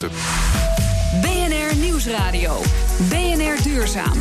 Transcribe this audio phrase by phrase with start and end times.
[0.00, 2.62] BNR Nieuwsradio.
[3.10, 4.14] BNR Duurzaam.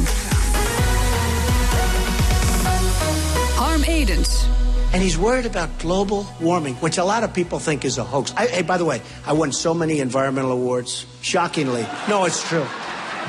[3.53, 4.47] Harm Edens.
[4.91, 8.33] And he's worried about global warming, which a lot of people think is a hoax.
[8.35, 11.05] I, hey, by the way, I won so many environmental awards.
[11.21, 11.85] Shockingly.
[12.09, 12.65] No, it's true.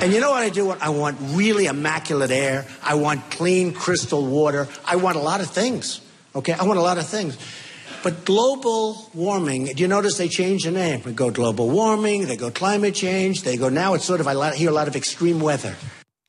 [0.01, 0.71] And you know what I do?
[0.71, 2.67] I want really immaculate air.
[2.83, 4.69] I want clean crystal water.
[4.87, 6.01] I want a lot of things.
[6.35, 6.55] Okay?
[6.55, 7.37] I want a lot of things.
[8.03, 11.03] But global warming, do you notice they change the name?
[11.05, 14.55] We go global warming, they go climate change, they go now it's sort of, I
[14.55, 15.74] hear a lot of extreme weather.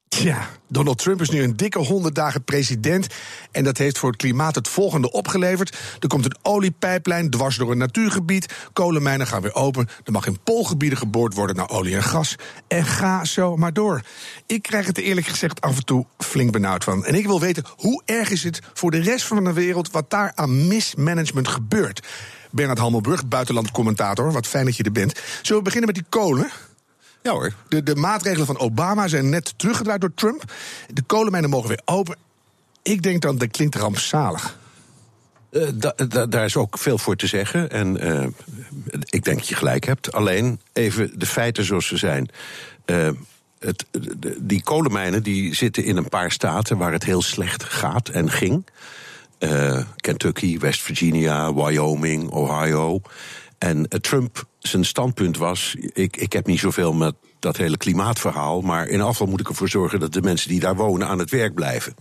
[0.09, 3.08] Ja, Donald Trump is nu een dikke honderd dagen president.
[3.52, 5.77] En dat heeft voor het klimaat het volgende opgeleverd.
[6.00, 8.53] Er komt een oliepijplijn dwars door een natuurgebied.
[8.73, 9.90] Kolenmijnen gaan weer open.
[10.03, 12.36] Er mag in poolgebieden geboord worden naar olie en gas.
[12.67, 14.02] En ga zo maar door.
[14.45, 17.05] Ik krijg het er eerlijk gezegd af en toe flink benauwd van.
[17.05, 19.91] En ik wil weten, hoe erg is het voor de rest van de wereld...
[19.91, 22.08] wat daar aan mismanagement gebeurt?
[22.52, 24.31] Bernard Hammelburg, buitenlandcommentator.
[24.31, 25.20] Wat fijn dat je er bent.
[25.41, 26.52] Zullen we beginnen met die kolen?
[27.22, 27.54] Ja hoor.
[27.68, 30.44] De, de maatregelen van Obama zijn net teruggedraaid door Trump.
[30.88, 32.16] De kolenmijnen mogen weer open.
[32.81, 34.58] Ik denk dan, dat klinkt rampzalig.
[35.52, 37.70] Uh, da, da, daar is ook veel voor te zeggen.
[37.70, 38.28] En uh,
[39.03, 40.12] ik denk dat je gelijk hebt.
[40.12, 42.30] Alleen even de feiten zoals ze zijn.
[42.86, 43.09] Uh,
[43.59, 48.09] het, de, die kolenmijnen die zitten in een paar staten waar het heel slecht gaat
[48.09, 48.66] en ging.
[49.95, 53.02] Kentucky, West Virginia, Wyoming, Ohio.
[53.60, 58.88] En Trump, zijn standpunt was: ik, ik heb niet zoveel met dat hele klimaatverhaal, maar
[58.88, 61.54] in afval moet ik ervoor zorgen dat de mensen die daar wonen aan het werk
[61.54, 61.96] blijven.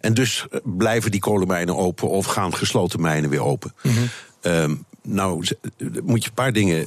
[0.00, 3.74] En dus blijven die kolenmijnen open of gaan gesloten mijnen weer open.
[3.82, 4.08] Mm -hmm.
[4.52, 5.44] um, nou,
[6.02, 6.86] moet je een paar dingen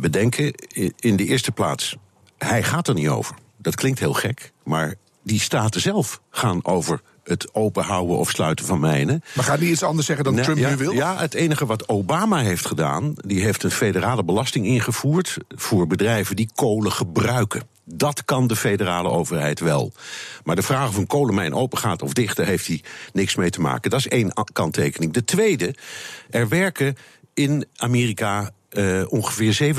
[0.00, 0.52] bedenken.
[0.96, 1.96] In de eerste plaats,
[2.38, 3.34] hij gaat er niet over.
[3.58, 8.80] Dat klinkt heel gek, maar die staten zelf gaan over het openhouden of sluiten van
[8.80, 9.22] mijnen.
[9.32, 10.92] Maar gaat hij iets anders zeggen dan Trump ja, nu wil?
[10.92, 16.36] Ja, het enige wat Obama heeft gedaan, die heeft een federale belasting ingevoerd voor bedrijven
[16.36, 17.62] die kolen gebruiken.
[17.84, 19.92] Dat kan de federale overheid wel.
[20.44, 23.50] Maar de vraag of een kolenmijn open gaat of dicht, daar heeft hij niks mee
[23.50, 23.90] te maken.
[23.90, 25.12] Dat is één kanttekening.
[25.12, 25.74] De tweede,
[26.30, 26.96] er werken
[27.34, 29.74] in Amerika uh, ongeveer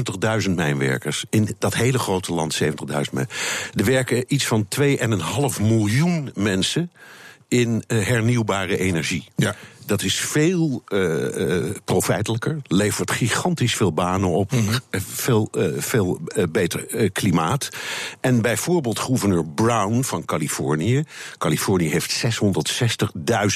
[0.45, 1.25] 70.000 mijnwerkers.
[1.29, 3.71] In dat hele grote land 70.000 mijnwerkers.
[3.73, 6.91] Er werken iets van 2,5 miljoen mensen
[7.47, 9.23] in uh, hernieuwbare energie.
[9.35, 9.55] Ja.
[9.87, 15.01] Dat is veel uh, profijtelijker, levert gigantisch veel banen op, mm -hmm.
[15.01, 17.69] veel, uh, veel beter klimaat.
[18.21, 21.03] En bijvoorbeeld gouverneur Brown van Californië.
[21.37, 22.23] Californië heeft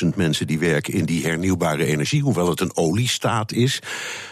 [0.04, 3.82] 660.000 mensen die werken in die hernieuwbare energie, hoewel het een oliestaat is.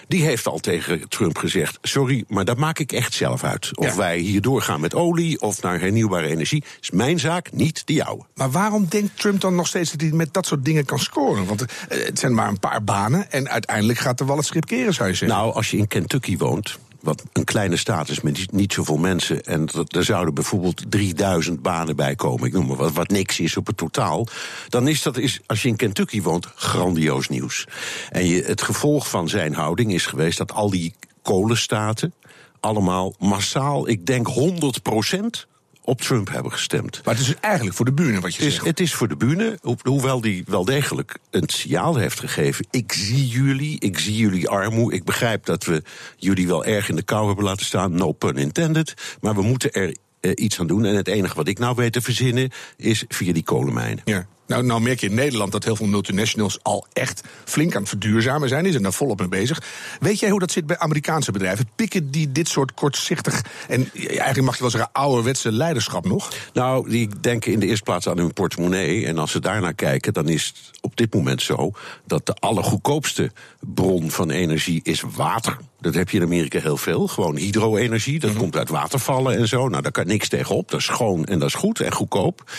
[0.07, 3.77] Die heeft al tegen Trump gezegd: Sorry, maar dat maak ik echt zelf uit.
[3.77, 3.95] Of ja.
[3.95, 8.25] wij hier doorgaan met olie of naar hernieuwbare energie, is mijn zaak, niet de jouwe.
[8.35, 11.45] Maar waarom denkt Trump dan nog steeds dat hij met dat soort dingen kan scoren?
[11.45, 14.94] Want het zijn maar een paar banen en uiteindelijk gaat er wel het schip keren,
[14.94, 15.38] zou je zeggen.
[15.38, 19.44] Nou, als je in Kentucky woont, wat een kleine staat is met niet zoveel mensen.
[19.44, 22.47] En er zouden bijvoorbeeld 3000 banen bij komen.
[22.47, 24.27] Ik noem maar wat, wat niks is op het totaal.
[24.69, 27.66] Dan is dat, is, als je in Kentucky woont, grandioos nieuws.
[28.09, 32.13] En je, het gevolg van zijn houding is geweest dat al die kolenstaten
[32.59, 35.47] allemaal massaal, ik denk 100 procent
[35.89, 37.01] op Trump hebben gestemd.
[37.03, 38.66] Maar het is eigenlijk voor de bühne wat je het is, zegt.
[38.66, 42.67] Het is voor de bühne, hoewel die wel degelijk een signaal heeft gegeven.
[42.72, 44.94] Ik zie jullie, ik zie jullie armoe.
[44.94, 45.83] Ik begrijp dat we
[46.17, 48.94] jullie wel erg in de kou hebben laten staan, no pun intended.
[49.22, 50.85] Maar we moeten er uh, iets aan doen.
[50.85, 54.01] En het enige wat ik nou weet te verzinnen is via die kolenmijnen.
[54.06, 54.27] Ja.
[54.49, 57.89] Nou, nou merk je in Nederland dat heel veel multinationals al echt flink aan het
[57.89, 58.63] verduurzamen zijn.
[58.63, 59.61] Die zijn daar volop mee bezig.
[59.99, 61.69] Weet jij hoe dat zit bij Amerikaanse bedrijven?
[61.75, 66.31] Pikken die dit soort kortzichtig en eigenlijk mag je wel zeggen ouderwetse leiderschap nog?
[66.53, 69.05] Nou, die denken in de eerste plaats aan hun portemonnee.
[69.05, 71.71] En als ze daarnaar kijken, dan is het op dit moment zo
[72.05, 75.57] dat de allergoedkoopste bron van energie is water.
[75.81, 77.07] Dat heb je in Amerika heel veel.
[77.07, 78.19] Gewoon hydro-energie.
[78.19, 78.43] Dat mm -hmm.
[78.43, 79.67] komt uit watervallen en zo.
[79.67, 80.69] Nou, daar kan niks tegenop.
[80.71, 82.51] Dat is schoon en dat is goed en goedkoop.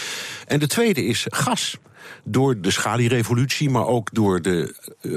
[0.47, 1.79] En de tweede is gas
[2.25, 4.75] door de schalierevolutie, maar ook door de,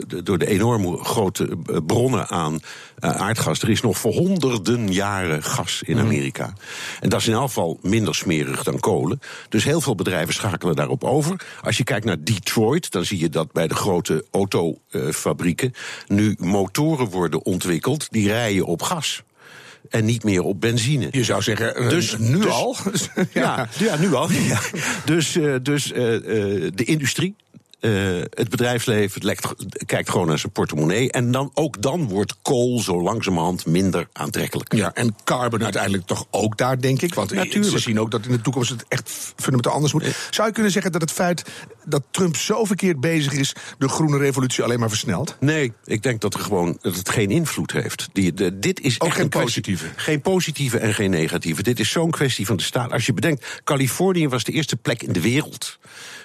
[0.08, 3.62] de, door de enorme grote bronnen aan uh, aardgas.
[3.62, 6.46] Er is nog voor honderden jaren gas in Amerika.
[6.46, 6.54] Mm.
[7.00, 9.20] En dat is in elk geval minder smerig dan kolen.
[9.50, 11.46] Dus heel veel bedrijven schakelen daarop over.
[11.62, 15.74] Als je kijkt naar Detroit, dan zie je dat bij de grote autofabrieken
[16.08, 19.24] nu motoren worden ontwikkeld die rijden op gas
[19.90, 21.08] en niet meer op benzine.
[21.12, 22.76] Je zou zeggen, dus, nu dus, al?
[23.34, 23.68] ja.
[23.78, 23.98] ja.
[23.98, 24.32] Nu al.
[24.44, 24.60] Ja.
[25.06, 27.36] Dus, uh, dus uh, de industrie
[27.84, 27.92] eh,
[28.30, 29.54] het bedrijfsleven lekt,
[29.86, 31.12] kijkt gewoon naar zijn portemonnee.
[31.12, 34.74] En dan, ook dan wordt kool zo langzamerhand minder aantrekkelijk.
[34.74, 37.14] Ja, en carbon uiteindelijk toch ook daar, denk ik.
[37.14, 37.72] Want Natuurlijk.
[37.72, 40.16] ze zien ook dat in de toekomst het echt fundamentaal anders moet.
[40.30, 41.44] Zou je kunnen zeggen dat het feit
[41.86, 43.56] dat Trump zo verkeerd bezig is...
[43.78, 45.36] de groene revolutie alleen maar versnelt?
[45.40, 48.10] Nee, ik denk dat, er gewoon, dat het geen invloed heeft.
[48.14, 49.86] Die, de, dit is Ook echt geen kwestie- positieve?
[49.96, 51.64] Geen positieve en geen negatieve.
[51.64, 52.92] Dit is zo'n kwestie van de staat.
[52.92, 55.80] Als je bedenkt, Californië was de eerste plek in de wereld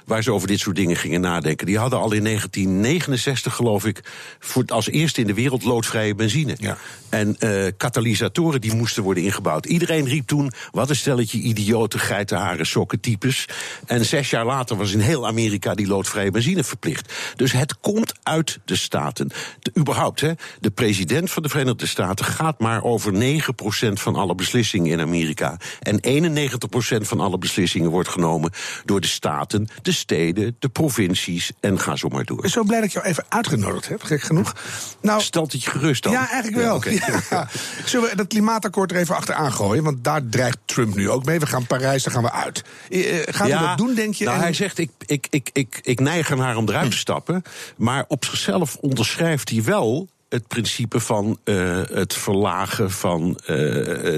[0.08, 1.66] waar ze over dit soort dingen gingen nadenken.
[1.66, 4.00] Die hadden al in 1969, geloof ik,
[4.38, 6.56] voor, als eerste in de wereld loodvrije benzine.
[6.58, 6.76] Ja.
[7.08, 9.66] En eh, katalysatoren die moesten worden ingebouwd.
[9.66, 13.48] Iedereen riep toen, wat een stelletje idiote geitenharen sokkentypes.
[13.86, 17.12] En zes jaar later was in heel Amerika die loodvrije benzine verplicht.
[17.36, 19.30] Dus het komt uit de Staten.
[19.60, 24.34] De, überhaupt, hè, de president van de Verenigde Staten gaat maar over 9% van alle
[24.34, 25.56] beslissingen in Amerika.
[25.80, 28.50] En 91% van alle beslissingen wordt genomen
[28.84, 32.36] door de Staten, de steden, de provincies en ga zo maar door.
[32.36, 34.54] Ik ben zo blij dat ik jou even uitgenodigd heb, gek genoeg.
[35.00, 36.12] Nou, Stelt het je gerust dan?
[36.12, 36.82] Ja, eigenlijk wel.
[37.30, 37.48] Ja.
[37.84, 39.84] Zullen we dat klimaatakkoord er even achteraan gooien?
[39.84, 41.38] Want daar dreigt Trump nu ook mee.
[41.38, 42.64] We gaan Parijs, daar gaan we uit.
[42.90, 44.24] Eh, eh, Gaat hij dat doen, denk je?
[44.24, 47.42] Nou, En- hij zegt, ik, ik, ik, ik, ik neig ernaar om eruit te stappen.
[47.76, 53.38] Maar op zichzelf onderschrijft hij wel het principe van eh, het verlagen van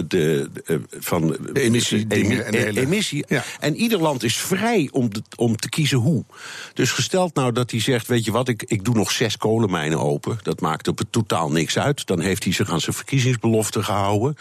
[0.08, 0.48] de,
[0.98, 3.24] van emi- en hele- emissie.
[3.28, 3.44] Ja.
[3.60, 6.24] En ieder land is vrij om, de- om te kiezen hoe.
[6.74, 9.98] Dus gesteld nou dat hij zegt, weet je wat, ik, ik doe nog zes kolenmijnen
[10.00, 10.38] open.
[10.42, 12.06] Dat maakt op het totaal niks uit.
[12.06, 14.36] Dan heeft hij zich aan zijn verkiezingsbelofte gehouden.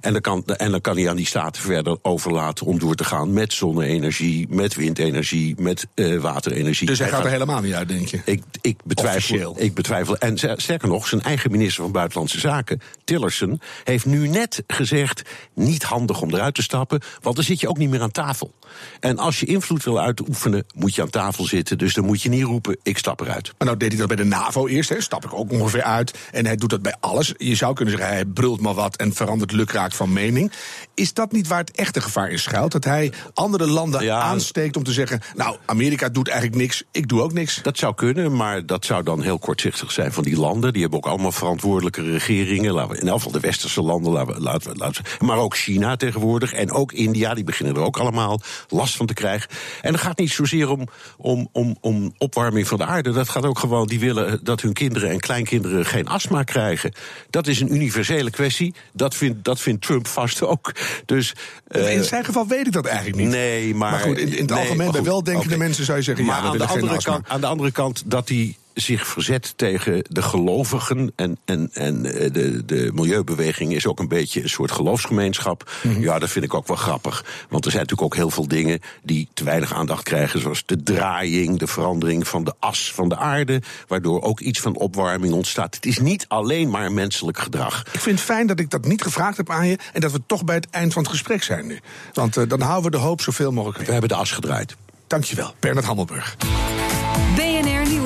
[0.00, 3.04] En dan kan, en dan kan hij aan die staten verder overlaten om door te
[3.04, 6.86] gaan met zonne-energie, met windenergie, met eh, waterenergie.
[6.86, 8.20] dus hij gaat gaat- er helemaal niet uit, denk je?
[8.24, 9.54] ik, ik, betwijfel, Officieel.
[9.58, 10.16] ik betwijfel.
[10.18, 15.22] En sterker nog, zijn eigen minister van Buitenlandse Zaken, Tillerson, heeft nu net gezegd:
[15.54, 18.54] niet handig om eruit te stappen, want dan zit je ook niet meer aan tafel.
[19.00, 21.78] En als je invloed wil uitoefenen, moet je aan tafel zitten.
[21.78, 23.52] Dus dan moet je niet roepen: ik stap eruit.
[23.58, 26.18] Maar nou deed hij dat bij de NAVO eerst, hè, stap ik ook ongeveer uit.
[26.32, 27.32] En hij doet dat bij alles.
[27.36, 30.52] Je zou kunnen zeggen, hij brult maar wat en verandert lukraak van mening.
[30.94, 32.72] Is dat niet waar het echte gevaar in schuilt?
[32.72, 34.20] Dat hij andere landen Ja.
[34.20, 35.20] aansteekt om te zeggen...
[35.34, 37.60] nou, Amerika doet eigenlijk niks, ik doe ook niks.
[37.62, 40.72] Dat zou kunnen, maar dat zou dan heel kortzichtig zijn van die landen.
[40.72, 42.72] Die hebben ook allemaal verantwoordelijke regeringen.
[42.72, 45.36] Laten we, in elk geval de westerse landen, laten we, laten we, laten we- maar
[45.38, 46.52] ook China tegenwoordig.
[46.52, 49.48] En ook India, die beginnen er ook allemaal last van te krijgen.
[49.80, 53.12] En het gaat niet zozeer om, om, om, om opwarming van de aarde.
[53.12, 56.92] Dat gaat ook gewoon, die willen dat hun kinderen en kleinkinderen geen astma krijgen.
[57.30, 58.74] Dat is een universele kwestie.
[58.92, 60.72] Dat vindt, dat vindt Trump vast ook.
[61.06, 61.34] Dus,
[61.66, 63.28] eh, in zijn geval weet ik dat eigenlijk niet.
[63.28, 63.90] Nee, maar.
[63.90, 65.64] Maar goed, in- in het nee, algemeen, bij weldenkende oké.
[65.64, 68.02] mensen zou je zeggen, ja, Maar we aan, de andere kant, aan de andere kant
[68.06, 71.12] dat hij zich verzet tegen de gelovigen.
[71.16, 75.70] En, en, en eh, de, de milieubeweging is ook een beetje een soort geloofsgemeenschap.
[75.82, 76.00] Mhm.
[76.00, 77.24] Ja, dat vind ik ook wel grappig.
[77.48, 80.40] Want er zijn natuurlijk ook heel veel dingen die te weinig aandacht krijgen.
[80.40, 83.62] Zoals de draaiing, de verandering van de as van de aarde.
[83.88, 85.74] Waardoor ook iets van opwarming ontstaat.
[85.74, 87.84] Het is niet alleen maar menselijk gedrag.
[87.92, 89.78] Ik vind het fijn dat ik dat niet gevraagd heb aan je...
[89.92, 91.80] en dat we toch bij het eind van het gesprek zijn nu.
[92.12, 94.76] Want eh, dan houden we de hoop zoveel mogelijk We hebben de as gedraaid.
[95.06, 96.36] Dankjewel, Bernard Hammelburg.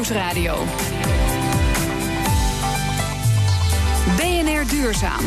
[0.08, 0.64] Nieuwsradio.
[4.16, 5.24] BNR Duurzaam.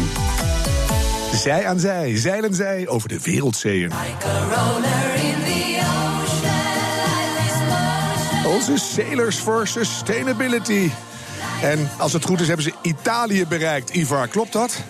[1.33, 3.91] Zij aan zij, zeilen zij over de wereldzeeën.
[8.45, 10.89] Onze Sailors for Sustainability.
[11.61, 13.89] En als het goed is, hebben ze Italië bereikt.
[13.89, 14.83] Ivar, klopt dat?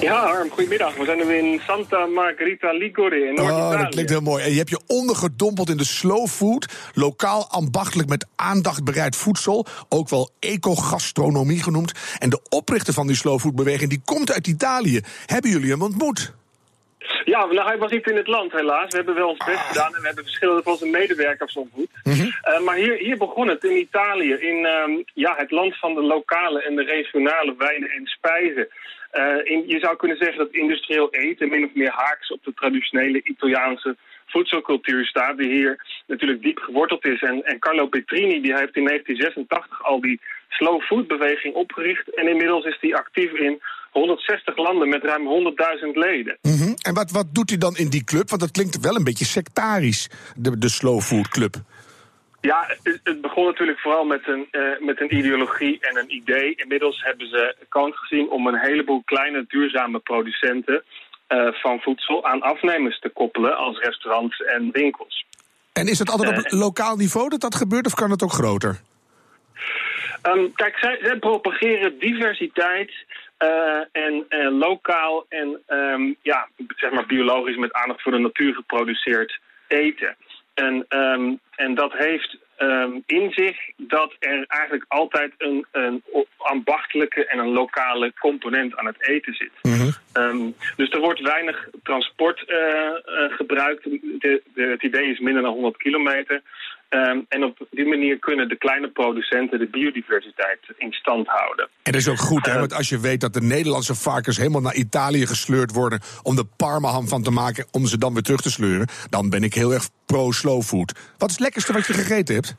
[0.00, 0.96] Ja, Harm, goedemiddag.
[0.96, 3.74] We zijn nu in Santa Margherita Ligure in Noord-Italië.
[3.74, 4.44] Oh, dat klinkt heel mooi.
[4.44, 6.90] En je hebt je ondergedompeld in de slow food.
[6.94, 9.66] Lokaal ambachtelijk met aandacht bereid voedsel.
[9.88, 11.92] Ook wel ecogastronomie genoemd.
[12.18, 15.00] En de oprichter van die slow food beweging, die komt uit Italië.
[15.26, 16.32] Hebben jullie hem ontmoet?
[17.24, 18.88] Ja, nou, hij was niet in het land helaas.
[18.88, 21.90] We hebben wel ons best gedaan en we hebben verschillende van zijn medewerkers ontmoet.
[22.02, 26.02] Eh, maar hier, hier begon het, in Italië, in ehm, ja, het land van de
[26.02, 28.68] lokale en de regionale wijnen en spijzen.
[29.10, 29.22] Eh,
[29.66, 33.96] je zou kunnen zeggen dat industrieel eten min of meer haaks op de traditionele Italiaanse
[34.26, 37.20] voedselcultuur staat, die hier natuurlijk diep geworteld is.
[37.22, 42.14] En, en Carlo Petrini die heeft in 1986 al die slow food beweging opgericht.
[42.14, 43.60] En inmiddels is die actief in
[43.90, 46.38] 160 landen met ruim 100.000 leden.
[46.42, 46.74] Mhm.
[46.82, 48.28] En wat, wat doet hij dan in die club?
[48.28, 51.54] Want dat klinkt wel een beetje sectarisch, de, de slow food club.
[52.40, 52.68] Ja,
[53.02, 56.54] het, begon natuurlijk vooral met een, eh, met een ideologie en een idee.
[56.54, 60.82] Inmiddels hebben ze kans gezien om een heleboel kleine duurzame producenten
[61.26, 65.26] eh, van voedsel aan afnemers te koppelen als restaurants en winkels.
[65.72, 66.58] En is het altijd op Eh.
[66.58, 68.80] lokaal niveau dat dat gebeurt, of kan het ook groter?
[70.22, 72.92] Ehm, kijk, zij, zij propageren diversiteit
[73.92, 74.26] en
[74.58, 80.16] lokaal en ehm, ja, zeg maar biologisch met aandacht voor de natuur geproduceerd eten.
[80.58, 86.02] En, ehm, en dat heeft ehm, in zich dat er eigenlijk altijd een, een
[86.36, 89.50] ambachtelijke en een lokale component aan het eten zit.
[90.12, 93.84] Ehm, dus er wordt weinig transport eh, eh, gebruikt.
[93.84, 96.42] De, de, het idee is minder dan 100 kilometer.
[96.88, 101.68] Ehm, en op die manier kunnen de kleine producenten de biodiversiteit in stand houden.
[101.82, 102.50] En dat is ook goed, hè?
[102.50, 106.36] Ehm, Want als je weet dat de Nederlandse varkens helemaal naar Italië gesleurd worden om
[106.36, 109.54] de parmaham van te maken, om ze dan weer terug te sleuren, dan ben ik
[109.54, 110.92] heel erg pro-slow food.
[111.18, 112.54] Wat is het lekkerste wat je gegeten hebt?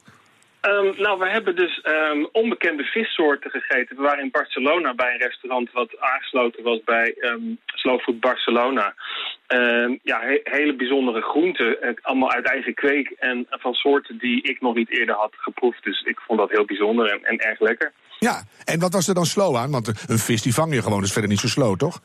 [0.61, 3.95] Um, nou, we hebben dus um, onbekende vissoorten gegeten.
[3.95, 8.93] We waren in Barcelona bij een restaurant wat aangesloten was bij um, Slow Food Barcelona.
[10.03, 14.61] ja, he hele bijzondere groenten, eh, allemaal uit eigen kweek en van soorten die ik
[14.61, 15.83] nog niet eerder had geproefd.
[15.83, 17.91] Dus ik vond dat heel bijzonder en, en erg lekker.
[18.19, 19.71] Ja, en wat was er dan slow aan?
[19.71, 21.99] Want een vis die vang je gewoon, is verder niet zo slow, toch?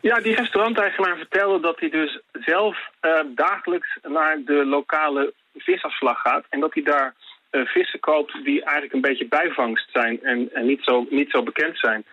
[0.00, 6.44] Ja, die restauranteigenaar vertelde dat hij dus zelf uh, dagelijks naar de lokale visafslag gaat
[6.48, 7.14] en dat hij daar
[7.50, 11.78] vissen koopt die eigenlijk een beetje bijvangst zijn en, en niet, zo, niet zo bekend
[11.78, 12.04] zijn.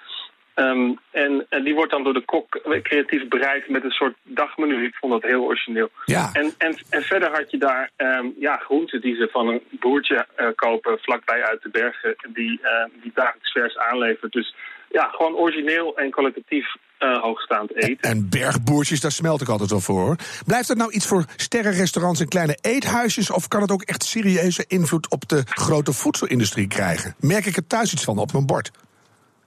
[0.55, 4.85] Um, en, en, die wordt dan door de kok creatief bereid met een soort dagmenu.
[4.85, 5.89] Ik vond dat heel origineel.
[6.05, 6.29] Ja.
[6.33, 10.25] En, en, en verder had je daar um, ja, groenten die ze van een boertje
[10.37, 14.31] uh, kopen vlakbij uit de bergen, die, uh, die dagelijks vers aanlevert.
[14.31, 14.55] Dus
[14.89, 17.97] ja, gewoon origineel en kwalitatief uh, hoogstaand eten.
[18.01, 20.15] En, en, bergboertjes, daar smelt ik altijd wel voor hoor.
[20.45, 23.31] Blijft dat nou iets voor sterrenrestaurants en kleine eethuisjes?
[23.31, 27.15] Of kan het ook echt serieuze invloed op de grote voedselindustrie krijgen?
[27.19, 28.71] Merk ik er thuis iets van op mijn bord?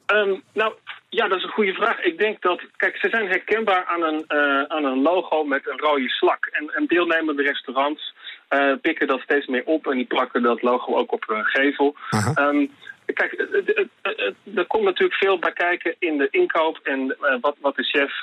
[0.07, 0.73] Um, nou,
[1.09, 2.01] ja, dat is een goede vraag.
[2.01, 5.79] Ik denk dat, kijk, ze zijn herkenbaar aan een, uh, aan een logo met een
[5.79, 6.47] rode slak.
[6.47, 8.15] En, en deelnemende restaurants
[8.51, 11.97] uh, pikken dat steeds meer op en die plakken dat logo ook op hun gevel.
[12.39, 12.71] Um,
[13.13, 13.33] kijk,
[14.55, 18.23] er komt natuurlijk veel bij kijken in de inkoop en wat, wat de chef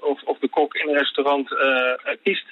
[0.00, 1.48] of, of de kok in een restaurant
[2.22, 2.46] kiest.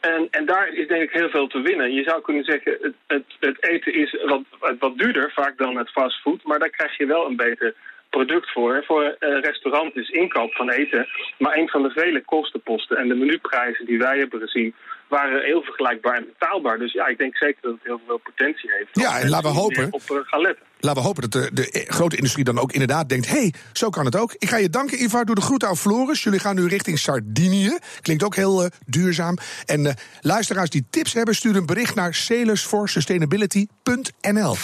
[0.00, 1.92] En, en daar is denk ik heel veel te winnen.
[1.92, 4.42] Je zou kunnen zeggen, het, het, het eten is wat,
[4.78, 7.74] wat duurder vaak dan het fastfood, maar daar krijg je wel een beter
[8.10, 8.84] product voor.
[8.86, 11.08] Voor een restaurant is inkoop van eten
[11.38, 12.96] maar een van de vele kostenposten.
[12.96, 14.74] En de menuprijzen die wij hebben gezien
[15.10, 16.78] waren heel vergelijkbaar en betaalbaar.
[16.78, 18.88] Dus ja, ik denk zeker dat het heel veel potentie heeft.
[18.92, 19.88] Ja, en laten we hopen.
[19.90, 20.64] Op gaan letten.
[20.80, 23.90] Laten we hopen dat de, de grote industrie dan ook inderdaad denkt: hé, hey, zo
[23.90, 24.34] kan het ook.
[24.38, 25.24] Ik ga je danken, Ivar.
[25.24, 26.22] Doe de groeten aan Floris.
[26.22, 27.78] Jullie gaan nu richting Sardinië.
[28.00, 29.36] Klinkt ook heel uh, duurzaam.
[29.66, 34.56] En uh, luisteraars die tips hebben, stuur een bericht naar salersforsustainability.nl.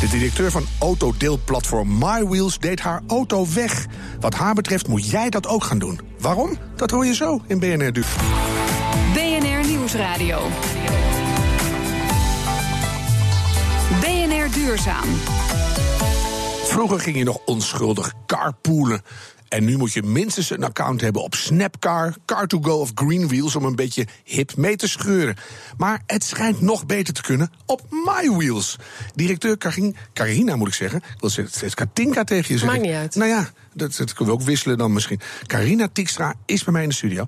[0.00, 3.86] De directeur van autodeelplatform MyWheels deed haar auto weg.
[4.20, 6.00] Wat haar betreft moet jij dat ook gaan doen.
[6.18, 6.58] Waarom?
[6.76, 8.02] Dat hoor je zo in BNR Du.
[9.92, 10.48] Nieuwsradio.
[14.00, 15.08] BNR Duurzaam.
[16.64, 19.02] Vroeger ging je nog onschuldig carpoolen.
[19.48, 23.76] En nu moet je minstens een account hebben op Snapcar, Car2Go of Greenwheels om een
[23.76, 25.36] beetje hip mee te scheuren.
[25.76, 28.76] Maar het schijnt nog beter te kunnen op MyWheels.
[29.14, 30.98] Directeur Karin, Carina moet ik zeggen.
[30.98, 32.78] Ik wil steeds Katinka tegen je zeggen.
[32.78, 33.14] Maakt niet uit.
[33.14, 35.20] Nou ja, dat, dat kunnen we ook wisselen dan misschien.
[35.46, 37.24] Carina Tikstra is bij mij in de studio.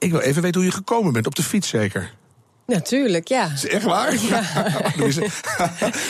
[0.00, 1.26] Ik wil even weten hoe je gekomen bent.
[1.26, 2.10] Op de fiets zeker?
[2.66, 3.50] Natuurlijk, ja.
[3.54, 4.14] Is echt waar?
[4.14, 4.42] Ja.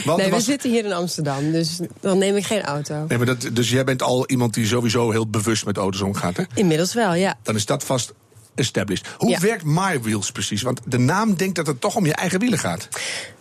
[0.05, 3.05] Want nee, er we was- zitten hier in Amsterdam, dus dan neem ik geen auto.
[3.09, 6.37] Nee, maar dat, dus jij bent al iemand die sowieso heel bewust met auto's omgaat,
[6.37, 6.43] hè?
[6.55, 7.35] Inmiddels wel, ja.
[7.43, 8.13] Dan is dat vast
[8.61, 9.07] established.
[9.17, 9.41] Hoe Ja.
[9.41, 10.63] werkt MyWheels precies?
[10.63, 12.89] Want de naam denkt dat het toch om je eigen wielen gaat.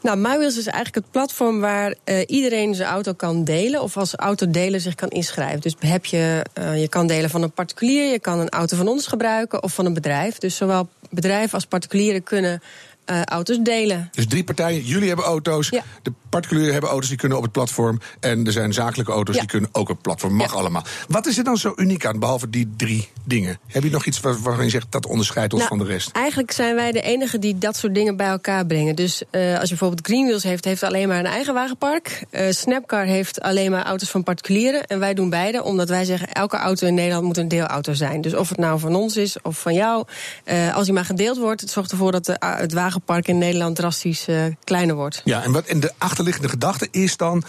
[0.01, 3.81] Nou, MyWheels is eigenlijk het platform waar eh, iedereen zijn auto kan delen...
[3.81, 5.61] of als autodeler zich kan inschrijven.
[5.61, 8.11] Dus heb je, eh, je kan delen van een particulier...
[8.11, 10.37] je kan een auto van ons gebruiken of van een bedrijf.
[10.37, 12.61] Dus zowel bedrijven als particulieren kunnen
[13.09, 14.09] eh, auto's delen.
[14.11, 15.69] Dus drie partijen, jullie hebben auto's.
[15.69, 15.83] Ja.
[16.01, 17.99] De particulieren hebben auto's die kunnen op het platform.
[18.19, 19.41] En er zijn zakelijke auto's Ja.
[19.41, 20.33] die kunnen ook op het platform.
[20.33, 20.57] Mag Ja.
[20.59, 20.83] allemaal.
[21.07, 23.59] Wat is er dan zo uniek aan, behalve die drie dingen?
[23.67, 26.11] Heb je nog iets waar- waarvan je zegt dat onderscheidt ons Nou, van de rest?
[26.11, 28.95] Eigenlijk zijn wij de enige die dat soort dingen bij elkaar brengen.
[28.95, 32.23] Dus eh, als je bijvoorbeeld Greenwheels heeft, heeft alleen maar een eigen wagenpark.
[32.29, 34.85] Eh, Snapcar heeft alleen maar auto's van particulieren.
[34.87, 36.31] En wij doen beide, omdat wij zeggen...
[36.31, 38.21] elke auto in Nederland moet een deelauto zijn.
[38.21, 40.05] Dus of het nou van ons is of van jou.
[40.73, 42.73] als die maar gedeeld wordt, het zorgt ervoor dat de, het
[43.05, 45.21] wagenpark in Nederland drastisch eh, kleiner wordt.
[45.23, 47.43] Ja, en, wat, en de achterliggende gedachte is dan.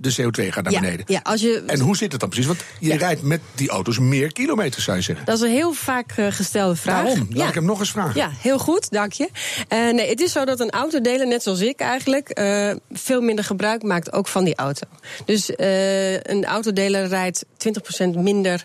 [0.00, 1.04] De CO2 gaat naar Ja, beneden.
[1.08, 2.46] ja, als je, En hoe zit het dan precies?
[2.48, 2.96] Want je Ja.
[2.96, 5.24] rijdt met die auto's meer kilometers, zou je zeggen.
[5.24, 7.02] Dat is een heel vaak eh, gestelde vraag.
[7.02, 7.18] Waarom?
[7.30, 7.48] Laat Ja.
[7.48, 8.16] ik hem nog eens vragen.
[8.20, 9.28] Ja, heel goed, dank je.
[9.68, 13.44] Eh, nee, het is zo dat een autodeler, net zoals ik eigenlijk, eh, veel minder
[13.44, 14.86] gebruik maakt ook van die auto.
[15.24, 18.64] Dus eh, een autodeler rijdt 20% minder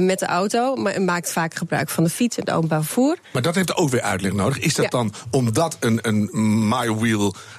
[0.00, 3.16] met de auto, maar maakt vaak gebruik van de fiets en het openbaar vervoer.
[3.32, 4.58] Maar dat heeft ook weer uitleg nodig.
[4.58, 6.30] Is dat dan omdat een, een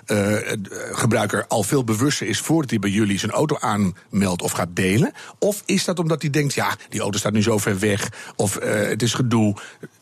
[0.08, 5.14] MyWheel-gebruiker al veel bewuster is voordat hij bij jullie zijn auto aanmeldt of gaat delen?
[5.40, 8.56] Of is dat omdat hij denkt, ja, die auto staat nu zo ver weg, of
[8.56, 9.56] eh, het is gedoe?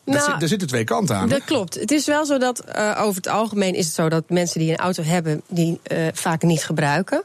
[0.04, 1.28] Nou, zit, daar zitten twee kanten aan.
[1.28, 1.74] Dat klopt.
[1.74, 4.70] Het is wel zo dat eh, over het algemeen is het zo dat mensen die
[4.70, 7.22] een auto hebben, die eh, vaak niet gebruiken.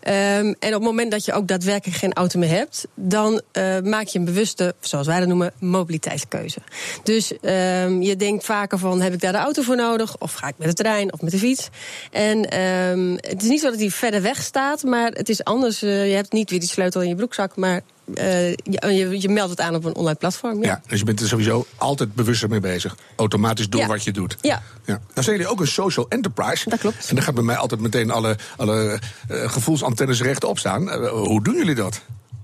[0.00, 3.80] Ehm, en op het moment dat je ook daadwerkelijk geen auto meer hebt, dan eh,
[3.80, 6.58] maak je een bewuste, zoals wij dat noemen, mobiliteitskeuze.
[7.02, 10.18] Dus ehm, je denkt vaker van heb ik daar de auto voor nodig?
[10.18, 11.68] Of ga ik met de trein of met de fiets?
[12.10, 15.80] En ehm, het is niet zo dat die verder weg staat, maar het is anders.
[15.80, 17.82] Je hebt niet weer die sleutel in je broekzak, maar
[18.14, 20.62] eh, je, je, meldt het aan op een online platform.
[20.64, 22.96] Ja, dus je bent er sowieso altijd bewuster mee bezig.
[23.16, 23.86] Automatisch door Ja.
[23.86, 24.36] wat je doet.
[24.40, 24.62] Ja.
[24.84, 25.00] Ja.
[25.14, 26.68] Nou zijn jullie ook een social enterprise.
[26.70, 27.08] Dat klopt.
[27.08, 28.98] En dan gaat bij mij altijd meteen alle, alle
[29.28, 30.90] eh, gevoelsantennes rechtop staan.
[30.90, 32.00] Eh, hoe doen jullie dat?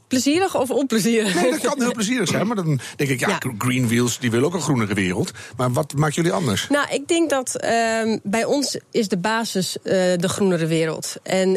[0.08, 1.35] Plezierig of onplezierig?
[1.35, 2.46] Nee, dat kan heel plezierig zijn.
[2.46, 3.38] Maar dan denk ik, ja, Ja.
[3.58, 5.30] Green Wheels die willen ook een groenere wereld.
[5.56, 6.66] Maar wat maakt jullie anders?
[6.68, 11.16] Nou, ik denk dat ehm, bij ons is de basis eh, de groenere wereld.
[11.23, 11.52] En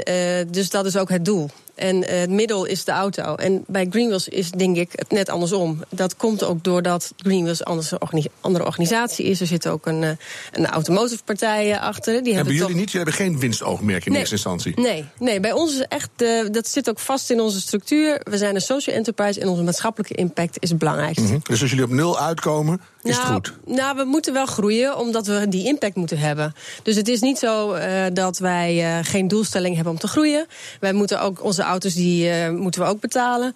[0.51, 1.49] dus dat is ook het doel.
[1.79, 3.36] En eh, het middel is de auto.
[3.36, 5.83] En bij Greenwheels is denk ik het net andersom.
[5.89, 9.41] Dat komt ook doordat Greenwheels anders een organi- andere organisatie is.
[9.41, 10.09] Er zit ook een, eh,
[10.51, 12.03] een automotive partij eh, achter.
[12.05, 12.91] Die Hebben hebben jullie toch- niet?
[12.91, 14.19] Jullie hebben geen winstoogmerk in Nee.
[14.19, 14.79] eerste instantie.
[14.79, 16.09] Nee, nee, bij ons is echt,
[16.51, 18.21] dat zit ook vast in onze structuur.
[18.24, 21.24] We zijn een social enterprise en onze maatschappelijke impact is het belangrijkste.
[21.24, 21.38] Mhm.
[21.43, 23.53] Dus als jullie op nul uitkomen, is het nou, goed.
[23.65, 26.55] Nou, we moeten wel groeien omdat we die impact moeten hebben.
[26.83, 30.47] Dus het is niet zo eh, dat wij eh, geen doelstelling hebben om te groeien.
[30.79, 33.55] Wij moeten ook onze auto's die eh, moeten we ook betalen.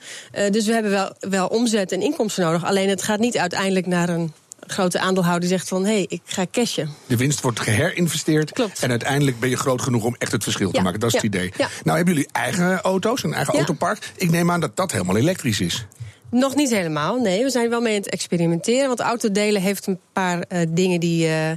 [0.51, 2.65] Dus we hebben wel, wel omzet en inkomsten nodig.
[2.65, 4.33] Alleen het gaat niet uiteindelijk naar een
[4.67, 6.89] grote aandeelhouder die zegt van hé, hey, ik ga cashen.
[7.07, 8.51] De winst wordt geherinvesteerd.
[8.51, 8.79] Klopt.
[8.79, 10.99] En uiteindelijk ben je groot genoeg om echt het verschil te maken.
[10.99, 11.53] Dat is ja, het idee.
[11.57, 11.67] ja.
[11.83, 14.11] Nou, hebben jullie eigen auto's, een eigen autopark?
[14.15, 15.85] Ik neem aan dat dat helemaal elektrisch is.
[16.33, 17.43] Nog niet helemaal, nee.
[17.43, 18.87] We zijn wel mee aan het experimenteren.
[18.87, 21.51] Want autodelen heeft een paar eh, dingen die, eh,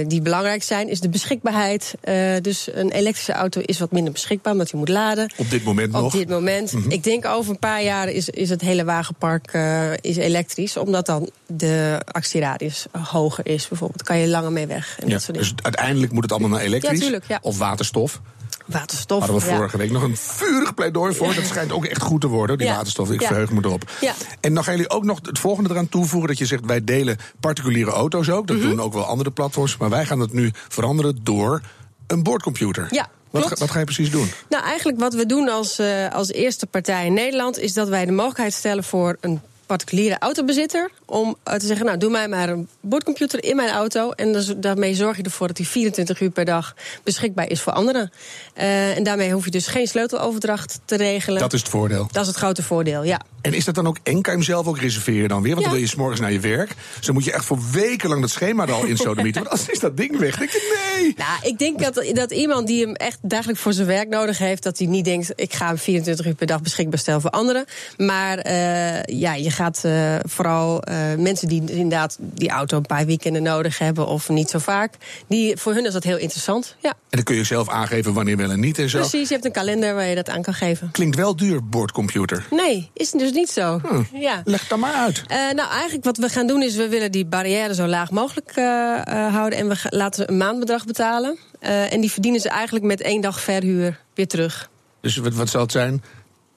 [0.00, 0.88] eh, die belangrijk zijn.
[0.88, 1.94] Is de beschikbaarheid.
[2.42, 5.30] Dus een elektrische auto is wat minder beschikbaar, omdat je moet laden.
[5.36, 6.08] Op dit moment Op nog.
[6.08, 6.18] Mhm.
[6.18, 6.74] dit moment.
[6.88, 9.58] Ik denk over een paar jaar is, is het hele wagenpark
[10.00, 10.76] is elektrisch.
[10.76, 13.68] Omdat dan de actieradius hoger is.
[13.68, 14.96] Bijvoorbeeld kan je langer mee weg.
[15.00, 15.64] En Ja, dat soort dus dingen.
[15.64, 16.98] uiteindelijk moet het allemaal naar elektrisch.
[16.98, 17.38] Ja, tuurlijk, ja.
[17.42, 18.20] Of waterstof.
[18.64, 19.18] Waterstof.
[19.18, 21.34] Hadden we vorige week nog een vurig pleidooi voor.
[21.34, 23.10] Dat schijnt ook echt goed te worden, die waterstof.
[23.10, 23.90] Ik verheug me erop.
[24.00, 24.12] Ja.
[24.40, 26.28] En dan gaan jullie ook nog het volgende eraan toevoegen.
[26.28, 28.44] Dat je zegt, wij delen particuliere auto's ook.
[28.48, 28.52] Mhm.
[28.58, 29.76] Dat doen ook wel andere platforms.
[29.76, 31.60] Maar wij gaan dat nu veranderen door
[32.06, 32.86] een boordcomputer.
[32.90, 34.30] Ja, Wat, ga- wat ga je precies doen?
[34.48, 37.58] Nou, eigenlijk wat we doen als, eh, als eerste partij in Nederland...
[37.58, 39.40] is dat wij de mogelijkheid stellen voor een
[39.76, 40.90] particuliere autobezitter...
[41.04, 44.10] om eh, te zeggen, nou, doe mij maar een bordcomputer in mijn auto...
[44.10, 47.72] en dus, daarmee zorg je ervoor dat die 24 uur per dag beschikbaar is voor
[47.72, 48.12] anderen.
[48.54, 51.40] Eh, en daarmee hoef je dus geen sleuteloverdracht te regelen.
[51.40, 52.08] Dat is het voordeel.
[52.12, 53.20] Dat is het grote voordeel, ja.
[53.44, 54.20] En is dat dan ook eng?
[54.20, 55.52] Kan je hem zelf ook reserveren dan weer?
[55.52, 56.74] Want dan wil je s'morgens naar je werk.
[56.96, 59.42] Dus dan moet je echt voor weken lang dat schema er al in sodemieten.
[59.42, 60.30] Want anders is dat ding weg.
[60.30, 61.14] Dan denk je, nee.
[61.16, 64.62] Nou, ik denk dat, dat iemand die hem echt dagelijks voor zijn werk nodig heeft,
[64.62, 67.64] dat hij niet denkt: ik ga hem 24 uur per dag beschikbaar stellen voor anderen.
[67.96, 73.06] Maar eh, ja, je gaat eh, vooral eh, mensen die inderdaad die auto een paar
[73.06, 74.94] weekenden nodig hebben of niet zo vaak,
[75.26, 76.76] die, voor hun is dat heel interessant.
[76.80, 78.98] Ja, En dan kun je zelf aangeven wanneer wel en niet en zo.
[78.98, 79.28] precies.
[79.28, 80.90] Je hebt een kalender waar je dat aan kan geven.
[80.90, 82.46] Klinkt wel duur, boordcomputer.
[82.50, 83.80] Nee, is dus niet zo.
[84.12, 84.42] Ja.
[84.44, 85.22] Leg het dan maar uit.
[85.26, 88.50] Eh, nou, eigenlijk wat we gaan doen is, we willen die barrière zo laag mogelijk
[88.54, 88.64] eh,
[89.06, 89.58] eh, houden.
[89.58, 91.38] En we laten ze een maandbedrag betalen.
[91.60, 94.68] En die verdienen ze eigenlijk met één dag verhuur weer terug.
[95.00, 96.02] Dus wat, wat zal het zijn?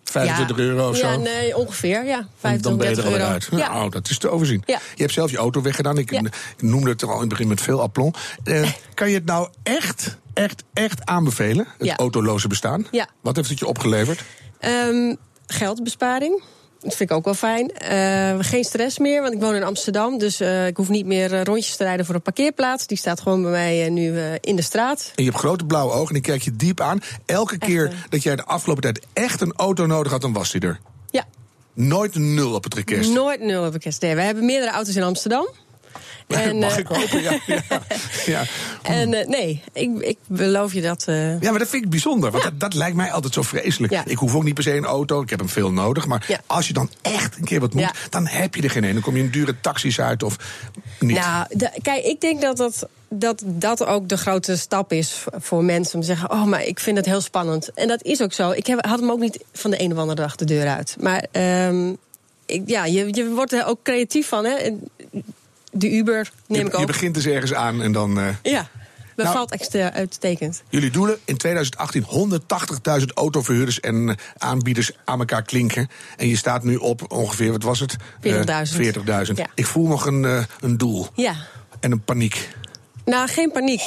[0.04, 0.63] 25 Ja.
[0.63, 1.08] euro of zo?
[1.08, 2.06] Ja, nee, ongeveer.
[2.06, 3.32] Ja, Dan 25, ben je er 30 alweer euro.
[3.34, 3.48] uit.
[3.52, 3.74] Ja.
[3.74, 4.63] Nou, dat is te overzien.
[4.66, 4.80] Ja.
[4.96, 5.98] Je hebt zelf je auto weggedaan.
[5.98, 6.20] Ik
[6.58, 8.18] noemde het al in het begin met veel aplomb.
[8.44, 11.68] Eh, kan je het nou echt, echt, echt aanbevelen?
[11.78, 12.88] Het autoloze bestaan?
[12.92, 13.08] Ja.
[13.22, 14.22] Wat heeft het je opgeleverd?
[14.60, 15.16] Ehm,
[15.48, 16.44] geldbesparing.
[16.82, 17.72] Dat vind ik ook wel fijn.
[17.72, 20.18] Eh, geen stress meer, want ik woon in Amsterdam.
[20.18, 22.88] Dus eh, ik hoef niet meer eh, rondjes te rijden voor een parkeerplaats.
[22.88, 25.12] Die staat gewoon bij mij nu in de straat.
[25.16, 27.00] En je hebt grote blauwe ogen en ik kijk je diep aan.
[27.26, 30.62] Elke keer dat jij de afgelopen tijd echt een auto nodig had, dan was die
[30.62, 30.80] er.
[31.10, 31.26] Ja,
[31.74, 33.10] Nooit nul op het request.
[33.10, 34.02] nooit nul op kerst.
[34.02, 35.48] Nee, we hebben meerdere auto's in Amsterdam.
[36.38, 37.22] En, Mag eh, ik hopen?
[37.22, 37.62] Ja, ja,
[38.26, 38.44] ja.
[38.82, 41.04] En eh, nee, ik, ik beloof je dat.
[41.08, 42.32] eh, Ja, maar dat vind ik bijzonder.
[42.32, 44.02] Want dat, dat lijkt mij altijd zo vreselijk.
[44.06, 45.22] Ik hoef ook niet per se een auto.
[45.22, 46.08] Ik heb hem veel nodig.
[46.08, 48.94] Maar als je dan echt een keer wat moet, dan heb je er geen een.
[48.94, 50.36] Dan kom je in dure taxis uit of
[51.00, 51.18] niet.
[51.20, 51.46] Nou,
[51.82, 56.02] kijk, ik denk dat dat, dat dat ook de grote stap is voor mensen om
[56.02, 57.72] te zeggen: Oh, maar ik vind het heel spannend.
[57.74, 58.52] En dat is ook zo.
[58.52, 60.96] Ik heb, had hem ook niet van de een of andere dag de deur uit.
[61.00, 61.94] Maar ehm,
[62.46, 64.46] ik, ja, je, je wordt er ook creatief van.
[64.46, 64.70] Hè?
[65.71, 66.88] De Uber neem je, ik je ook.
[66.88, 68.19] begint dus ergens aan en dan.
[68.19, 68.67] eh, Ja,
[69.15, 70.63] dat Nou- valt extra uitstekend.
[70.69, 75.88] Jullie doelen in 2018 180.000 autoverhuurders en eh, aanbieders aan elkaar klinken.
[76.17, 77.95] En je staat nu op ongeveer, wat was het?
[78.21, 78.80] 40.000.
[78.80, 78.86] Eh,
[79.25, 79.38] 40.000.
[79.38, 79.45] Ja.
[79.56, 81.36] Ik voel nog een, eh, een doel Ja.
[81.80, 82.49] en een paniek.
[83.06, 83.82] Nou, geen paniek.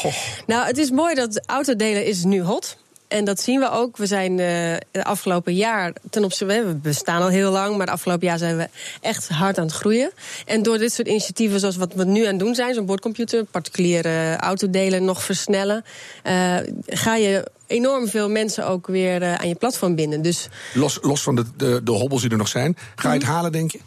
[0.47, 2.77] Nou, het is mooi dat autodelen is nu hot.
[3.11, 3.97] En dat zien we ook.
[3.97, 4.47] We zijn uh,
[4.93, 6.65] het afgelopen jaar ten opzichte.
[6.65, 8.69] We bestaan al heel lang, maar het afgelopen jaar zijn we
[9.01, 10.11] echt hard aan het groeien.
[10.47, 13.45] En door dit soort initiatieven, zoals wat we nu aan het doen zijn, zo'n bordcomputer,
[13.45, 15.85] particuliere autodelen nog versnellen,
[16.25, 20.23] uh, ga je enorm veel mensen ook weer uh, aan je platform binden.
[20.23, 23.27] Dus los, los van de, de, de hobbels die er nog zijn, ga je het
[23.27, 23.33] mhm.
[23.33, 23.81] halen, denk je?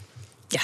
[0.48, 0.62] Ja,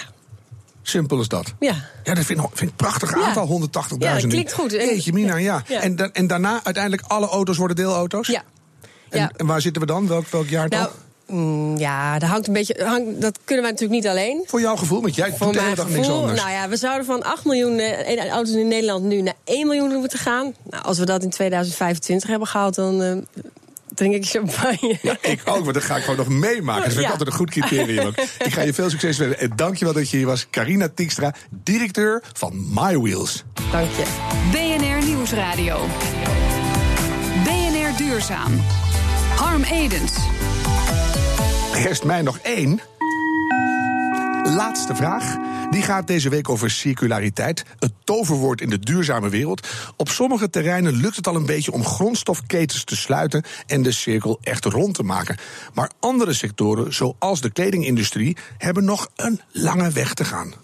[0.83, 1.55] Simpel als dat.
[1.59, 1.75] Ja.
[2.05, 3.99] Ja, dat vind ik, vind ik een prachtig aantal, 180.000.
[3.99, 4.71] Ja, dat klinkt goed.
[4.71, 5.63] Jeetje, Mina, ja.
[5.67, 5.81] ja.
[5.81, 8.27] En, en daarna uiteindelijk alle auto's worden deelauto's?
[8.27, 8.43] Ja.
[9.09, 10.09] En, en waar zitten we dan?
[10.09, 10.89] Welk, welk jaar nou,
[11.27, 12.85] mm, ja, dat hangt een beetje.
[12.85, 14.45] Hangt, dat kunnen wij natuurlijk niet alleen.
[14.47, 16.41] Voor jouw gevoel, want jij Voor hele dag niks anders.
[16.41, 19.95] Nou ja, we zouden van 8 miljoen eh, auto's in Nederland nu naar 1 miljoen
[19.95, 20.55] moeten gaan.
[20.71, 23.17] Nou, als we dat in 2025 hebben gehaald, dan uh,
[24.01, 24.99] drink ik champagne.
[25.03, 26.83] Ja, ik ook, maar dat ga ik gewoon nog meemaken.
[26.83, 28.13] Dat vind ik altijd een goed criterium.
[28.39, 29.39] ik ga je veel succes wensen.
[29.39, 30.47] En dankjewel dat je hier was.
[30.51, 33.45] Carina Tiekstra, directeur van MyWheels.
[33.73, 34.05] Dank je.
[34.51, 35.87] BNR Nieuwsradio.
[37.45, 38.61] BNR Duurzaam.
[39.37, 40.13] Harm Edens.
[41.73, 42.81] Rest mij nog één.
[44.45, 45.37] Laatste vraag.
[45.71, 49.69] Die gaat deze week over circulariteit, het toverwoord in de duurzame wereld.
[49.97, 54.39] Op sommige terreinen lukt het al een beetje om grondstofketens te sluiten en de cirkel
[54.43, 55.37] echt rond te maken.
[55.75, 60.55] Maar andere sectoren, zoals de kledingindustrie, hebben nog een lange weg te gaan.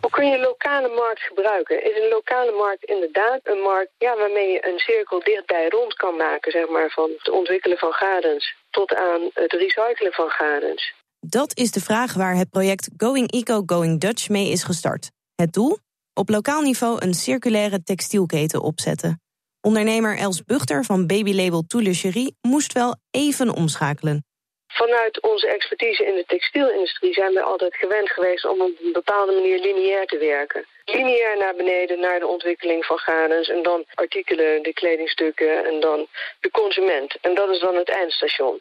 [0.00, 1.84] Hoe kun je lokale markt gebruiken?
[1.84, 6.16] Is een lokale markt inderdaad een markt ja, waarmee je een cirkel dichtbij rond kan
[6.16, 10.94] maken, zeg maar, van het ontwikkelen van gadens tot aan het recyclen van gadens?
[11.28, 15.10] Dat is de vraag waar het project Going Eco Going Dutch mee is gestart.
[15.34, 15.78] Het doel?
[16.14, 19.20] Op lokaal niveau een circulaire textielketen opzetten.
[19.60, 24.24] Ondernemer Els Buchter van babylabel Toulecherie moest wel even omschakelen.
[24.66, 29.32] Vanuit onze expertise in de textielindustrie zijn we altijd gewend geweest om op een bepaalde
[29.32, 30.66] manier lineair te werken.
[30.84, 36.06] Lineair naar beneden naar de ontwikkeling van gadens en dan artikelen, de kledingstukken en dan
[36.40, 37.16] de consument.
[37.20, 38.60] En dat is dan het eindstation.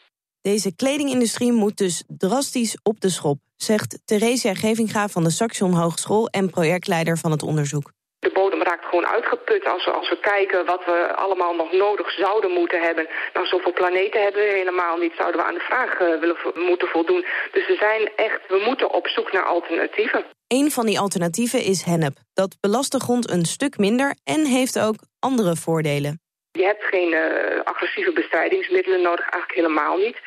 [0.51, 6.27] Deze kledingindustrie moet dus drastisch op de schop, zegt Theresia Gevinga van de Saxion Hogeschool
[6.27, 7.91] en projectleider van het onderzoek.
[8.19, 12.11] De bodem raakt gewoon uitgeput als we, als we kijken wat we allemaal nog nodig
[12.11, 13.07] zouden moeten hebben.
[13.33, 15.13] Nou, zoveel planeten hebben we helemaal niet.
[15.17, 16.37] Zouden we aan de vraag uh, willen
[16.69, 17.25] moeten voldoen.
[17.51, 20.25] Dus we zijn echt, we moeten op zoek naar alternatieven.
[20.47, 22.15] Een van die alternatieven is hennep.
[22.33, 26.19] Dat belast de grond een stuk minder en heeft ook andere voordelen.
[26.61, 30.17] Je hebt geen uh, agressieve bestrijdingsmiddelen nodig, eigenlijk helemaal niet.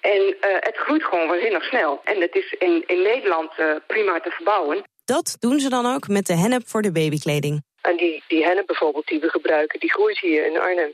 [0.00, 2.00] En uh, het groeit gewoon waanzinnig snel.
[2.04, 4.82] En het is in, in Nederland uh, prima te verbouwen.
[5.04, 7.62] Dat doen ze dan ook met de hennep voor de babykleding.
[7.80, 10.92] En die, die hennep bijvoorbeeld die we gebruiken, die groeit hier in Arnhem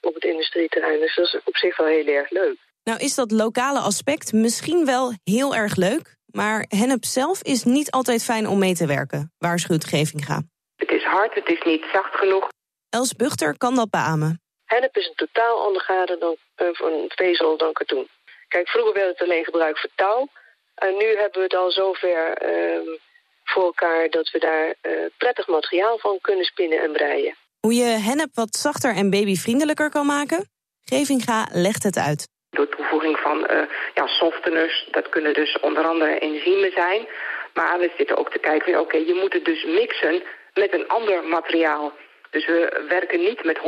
[0.00, 1.00] op het industrieterrein.
[1.00, 2.56] Dus dat is op zich wel heel erg leuk.
[2.84, 6.16] Nou is dat lokale aspect misschien wel heel erg leuk...
[6.32, 10.42] maar hennep zelf is niet altijd fijn om mee te werken, waarschuwt Gevinga.
[10.76, 12.48] Het is hard, het is niet zacht genoeg.
[12.96, 14.40] Els Buchter kan dat beamen.
[14.64, 18.08] Hennep is een totaal ander gade dan een vezel dan katoen.
[18.48, 20.28] Kijk, vroeger werd het alleen gebruikt voor touw.
[20.74, 22.98] En nu hebben we het al zover uh,
[23.44, 27.34] voor elkaar dat we daar uh, prettig materiaal van kunnen spinnen en breien.
[27.60, 30.48] Hoe je hennep wat zachter en babyvriendelijker kan maken?
[30.84, 32.28] Gevinga legt het uit.
[32.50, 33.62] Door toevoeging van uh,
[33.94, 37.06] ja, softeners, dat kunnen dus onder andere enzymen zijn.
[37.54, 40.22] Maar we zitten ook te kijken, oké, je moet het dus mixen
[40.54, 41.92] met een ander materiaal.
[42.36, 43.62] Dus we werken niet met 100%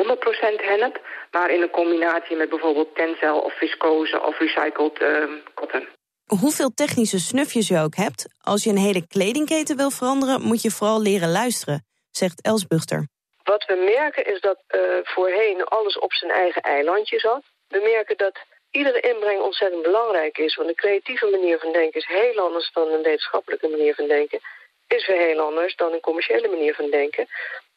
[0.71, 1.01] hennep,
[1.31, 5.89] maar in een combinatie met bijvoorbeeld tencel of viscose of recycled uh, cotton.
[6.27, 10.71] Hoeveel technische snufjes je ook hebt, als je een hele kledingketen wil veranderen, moet je
[10.71, 13.09] vooral leren luisteren, zegt Els Buchter.
[13.43, 17.43] Wat we merken is dat uh, voorheen alles op zijn eigen eilandje zat.
[17.69, 18.39] We merken dat
[18.71, 22.89] iedere inbreng ontzettend belangrijk is, want een creatieve manier van denken is heel anders dan
[22.89, 24.41] een wetenschappelijke manier van denken
[24.89, 27.27] is weer heel anders dan een commerciële manier van denken.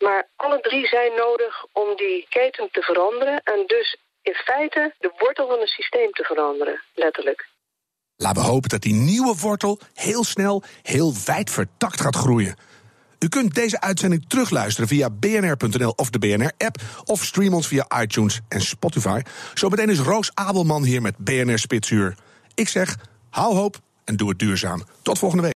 [0.01, 5.11] Maar alle drie zijn nodig om die keten te veranderen en dus in feite de
[5.17, 7.49] wortel van het systeem te veranderen, letterlijk.
[8.15, 12.55] Laten we hopen dat die nieuwe wortel heel snel, heel wijd vertakt gaat groeien.
[13.19, 16.75] U kunt deze uitzending terugluisteren via bnr.nl of de BNR-app...
[17.05, 19.21] of stream ons via iTunes en Spotify.
[19.53, 22.15] Zometeen is Roos Abelman hier met BNR Spitsuur.
[22.53, 22.97] Ik zeg,
[23.29, 24.83] hou hoop en doe het duurzaam.
[25.01, 25.49] Tot volgende week.